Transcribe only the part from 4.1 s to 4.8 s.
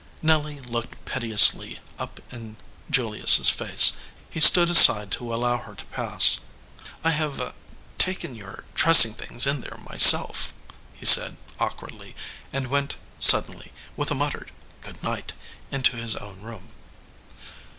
He stood